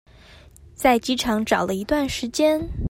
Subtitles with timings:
[0.73, 2.67] 在機場找了一段時間